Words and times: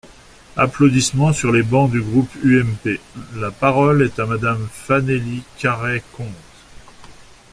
(Applaudissements 0.57 1.31
sur 1.31 1.51
les 1.51 1.61
bancs 1.61 1.91
du 1.91 2.01
groupe 2.01 2.35
UMP.) 2.43 2.97
La 3.35 3.51
parole 3.51 4.01
est 4.01 4.17
à 4.17 4.25
Madame 4.25 4.67
Fanélie 4.73 5.43
Carrey-Conte. 5.59 6.33